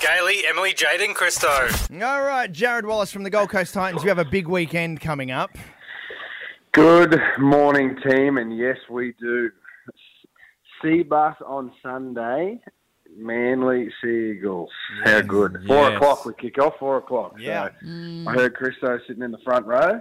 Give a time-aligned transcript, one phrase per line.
[0.00, 1.48] Gailey, Emily, Jaden, Christo.
[1.48, 4.02] All right, Jarrod Wallace from the Gold Coast Titans.
[4.02, 5.50] We have a big weekend coming up.
[6.72, 9.50] Good morning, team, and yes, we do.
[10.82, 12.60] Cbus on Sunday,
[13.14, 14.70] Manly Sea Eagles.
[15.04, 15.62] How good!
[15.66, 15.96] Four Yes.
[15.96, 16.74] o'clock we kick off.
[16.78, 17.34] Four o'clock.
[17.38, 17.68] Yeah.
[17.82, 20.00] So I heard Christo sitting in the front row.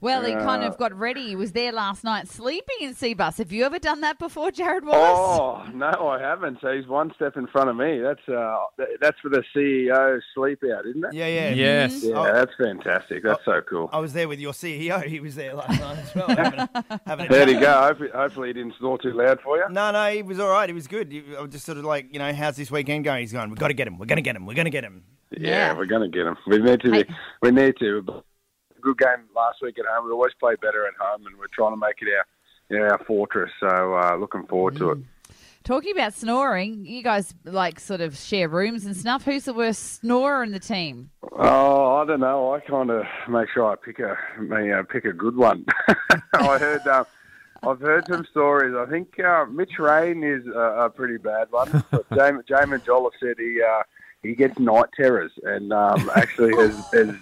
[0.00, 1.28] Well, he kind of got ready.
[1.28, 3.38] He was there last night sleeping in Cbus.
[3.38, 5.40] Have you ever done that before, Jarrod Wallace?
[5.40, 6.58] Oh no, I haven't.
[6.60, 7.98] So he's one step in front of me.
[8.00, 11.14] That's uh, th- that's for the CEO sleep out, isn't it?
[11.14, 11.50] Yeah, yeah.
[11.50, 12.02] Yes.
[12.04, 12.24] Yeah, Oh.
[12.32, 13.22] that's fantastic.
[13.22, 13.88] That's so cool.
[13.92, 15.02] I was there with your CEO.
[15.04, 16.28] He was there last night as well.
[16.28, 17.62] having a, having a There you chat.
[17.62, 17.72] go.
[17.86, 19.64] Hopefully, hopefully he didn't snore too loud for you.
[19.70, 20.68] No, no, he was all right.
[20.68, 21.10] He was good.
[21.10, 23.20] He- I was just sort of like, you know, how's this weekend going?
[23.20, 23.98] He's going, we've got to get him.
[23.98, 24.44] We're going to get him.
[24.46, 25.04] We're going to get him.
[25.30, 25.72] Yeah, Yeah.
[25.76, 26.36] we're going to get him.
[26.46, 26.90] We need to.
[26.92, 27.04] Hey.
[27.40, 28.22] We need to.
[28.84, 30.04] Good game last week at home.
[30.04, 32.26] We always play better at home, and we're trying to make it our,
[32.68, 33.50] you know, our fortress.
[33.58, 34.98] So uh, looking forward to it.
[35.64, 39.24] Talking about snoring, you guys like sort of share rooms and stuff.
[39.24, 41.08] Who's the worst snorer in the team?
[41.32, 42.52] Oh, I don't know.
[42.52, 45.64] I kind of make sure I pick a, you know, pick a good one.
[46.34, 46.86] I heard.
[46.86, 47.06] Um,
[47.66, 48.74] I've heard some stories.
[48.76, 51.82] I think uh, Mitch Rein is a, a pretty bad one.
[51.90, 53.82] But Jamin, said he uh,
[54.22, 57.14] he gets night terrors, and um, actually has, has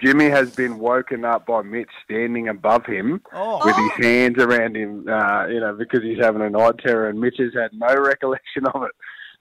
[0.00, 3.64] Jimmy has been woken up by Mitch standing above him Oh.
[3.64, 7.20] with his hands around him, uh, you know, because he's having a night terror, and
[7.20, 8.92] Mitch has had no recollection of it.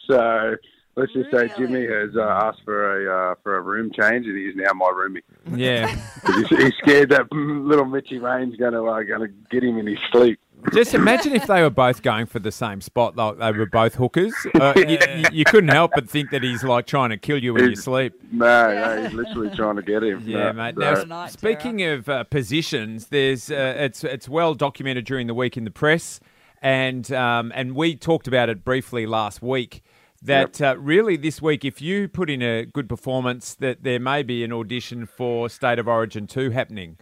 [0.10, 0.56] So
[1.02, 4.38] let's just say Jimmy has uh, asked for a uh, for a room change, and
[4.38, 5.22] he's now my roomie.
[5.58, 5.88] Yeah.
[6.28, 9.88] he's, he's scared that little Mitchy Rein's going to uh, going to get him in
[9.88, 10.40] his sleep.
[10.74, 13.96] Just imagine if they were both going for the same spot, like they were both
[13.96, 14.32] hookers.
[14.54, 17.56] Uh, you, you- you couldn't help but think that he's like trying to kill you
[17.58, 18.14] in your sleep.
[18.32, 20.22] No, no, he's literally trying to get him.
[20.24, 20.76] Yeah, No, mate.
[20.78, 25.34] so- Now, Night speaking of uh, positions, there's uh, it's it's well documented during the
[25.34, 26.20] week in the press,
[26.62, 29.82] and um, and we talked about it briefly last week.
[30.24, 34.22] That uh, really this week, if you put in a good performance, that there may
[34.22, 36.98] be an audition for State of Origin two happening.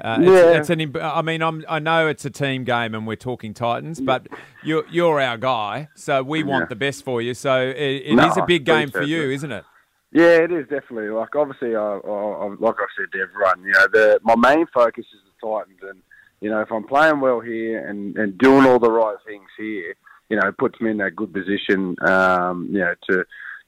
[0.00, 0.56] Uh, Yeah.
[0.56, 0.96] it's an.
[0.96, 4.26] I mean, I'm, I know it's a team game, and we're talking Titans, but
[4.64, 6.66] you're you're our guy, so we want Yeah.
[6.68, 7.34] the best for you.
[7.34, 9.64] So it, it is No, a big game for you, isn't it?
[10.10, 11.10] Yeah, it is definitely.
[11.10, 14.66] Like obviously, I, I, I, like I said to everyone, you know, the my main
[14.72, 16.00] focus is the Titans, and
[16.40, 19.94] you know, if I'm playing well here and and doing all the right things here,
[20.32, 23.24] you know, it puts me in that good position, um, you know, to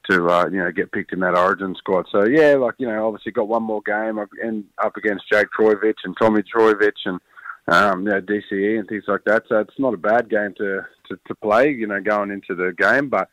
[0.09, 2.07] to uh, you know get picked in that Origin squad.
[2.11, 5.47] So yeah, like you know, obviously got one more game up- and up against Jake
[5.55, 7.19] Trbojevic and Tommy Trbojevic and
[7.67, 9.43] um, you know DCE and things like that.
[9.47, 12.73] So it's not a bad game to to, to play, you know, going into the
[12.75, 13.29] game, but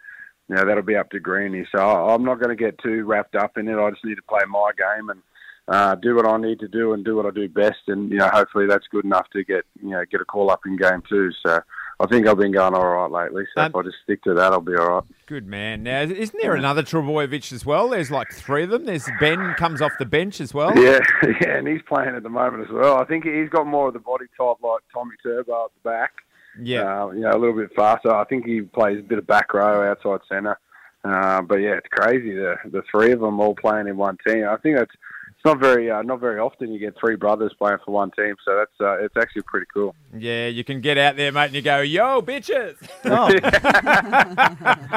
[0.50, 1.66] you know, that'll be up to Greeny.
[1.75, 3.78] So I'm not going to get too wrapped up in it.
[3.78, 5.22] I just need to play my game and
[5.69, 7.88] uh, do what I need to do and do what I do best.
[7.88, 10.60] And you know, hopefully that's good enough to get you know get a call up
[10.66, 11.31] in game two.
[11.47, 11.60] So
[12.02, 13.44] I think I've been going all right lately.
[13.54, 15.04] So if Um, I just stick to that, I'll be all right.
[15.26, 15.82] Good man.
[15.84, 17.88] Now, isn't there another Trbojevic as well?
[17.88, 18.84] There's like three of them.
[18.86, 20.76] There's Ben comes off the bench as well.
[20.76, 20.98] Yeah,
[21.40, 22.96] yeah, and he's playing at the moment as well.
[22.98, 26.12] I think he's got more of the body type like Tommy Turbo at the back.
[26.60, 27.04] Yeah.
[27.04, 28.12] uh, you know, a little bit faster.
[28.12, 30.58] I think he plays a bit of back row outside centre.
[31.04, 34.46] Uh, but yeah, it's crazy the the three of them all playing in one team.
[34.48, 34.92] I think that's
[35.44, 38.36] it's not very uh, not very often you get three brothers playing for one team.
[38.44, 39.94] So that's uh, it's actually pretty cool.
[40.16, 43.28] Yeah, you can get out there, mate, and you go, "Yo, bitches!" Oh,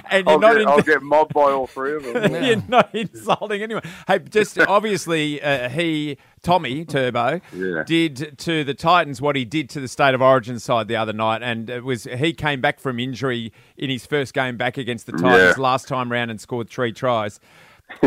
[0.10, 2.44] And I'll, you're not get, in- I'll get mobbed by all three of them.
[2.44, 3.82] You're not insulting anyone.
[4.06, 7.82] Hey, just obviously, uh, he Tommy Turbo Yeah.
[7.84, 11.12] did to the Titans what he did to the State of Origin side the other
[11.12, 15.06] night, and it was he came back from injury in his first game back against
[15.06, 15.62] the Titans Yeah.
[15.62, 17.40] last time round and scored three tries.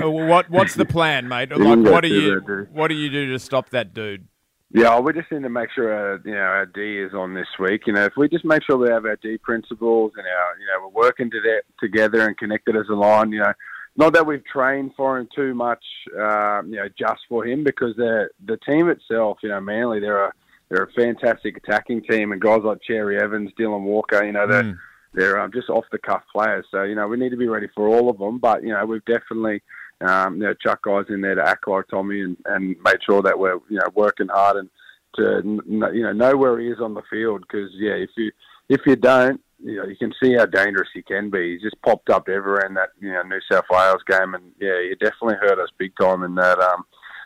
[0.02, 1.50] Uh, what what's the plan, mate?
[1.58, 2.74] Like, what do you bad, did he?
[2.74, 4.28] what do you do to stop that dude?
[4.72, 7.48] Yeah, we just need to make sure our, you know our D is on this
[7.60, 7.84] week.
[7.86, 10.66] You know, if we just make sure we have our D principles and our you
[10.66, 13.32] know we're working to that, together and connected as a line.
[13.32, 13.54] You know,
[13.96, 15.84] not that we've trained for him too much.
[16.20, 20.26] Um, you know, just for him because the the team itself, you know, Manly, they're
[20.26, 20.34] a
[20.70, 24.64] they're a fantastic attacking team, and guys like Cherry Evans, Dylan Walker, you know, they're
[24.64, 24.80] Mm.
[25.14, 26.66] They're um, just off the cuff players.
[26.72, 28.40] So you know, we need to be ready for all of them.
[28.40, 29.62] But you know, we've definitely
[30.02, 33.22] um, you know, chuck guys in there to act like Tommy and, and make sure
[33.22, 34.70] that we're you know working hard and
[35.16, 38.32] to you know know where he is on the field because yeah, if you
[38.70, 41.54] if you don't, you know, you can see how dangerous he can be.
[41.54, 44.82] He's just popped up everywhere in that you know New South Wales game, and yeah,
[44.82, 46.86] he definitely hurt us big time in that um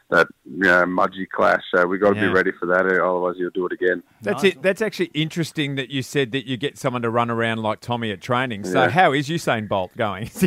[0.10, 1.62] that you know, Mudgee clash.
[1.76, 2.28] So we've got to Yeah.
[2.28, 4.02] be ready for that, otherwise he'll do it again.
[4.22, 4.62] That's Nice it.
[4.62, 8.12] That's actually interesting that you said that you get someone to run around like Tommy
[8.12, 8.64] at training.
[8.64, 8.90] So Yeah.
[8.90, 10.28] how is Usain Bolt going?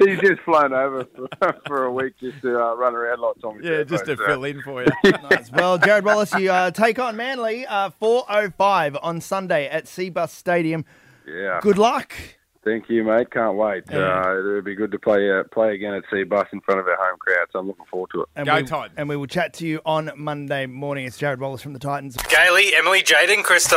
[0.00, 1.28] He's just flown over for,
[1.66, 3.60] for a week just to uh, run around like Tommy.
[3.66, 4.88] yeah, just to so- fill in for you.
[5.30, 5.50] nice.
[5.50, 10.84] Well, Jarrod Wallace, you uh, take on Manly uh, 4.05 on Sunday at Cbus Stadium.
[11.26, 11.58] Yeah.
[11.62, 12.12] Good luck.
[12.66, 13.30] Thank you, mate.
[13.30, 13.84] Can't wait.
[13.88, 16.88] Uh, it'll be good to play uh, play again at Sea Cbus in front of
[16.88, 17.46] our home crowd.
[17.52, 18.28] So I'm looking forward to it.
[18.34, 18.94] And Go we, Titans.
[18.96, 21.06] And we will chat to you on Monday morning.
[21.06, 22.16] It's Jarrod Wallace from the Titans.
[22.28, 23.76] Gailey, Emily, Jaden, and Christo.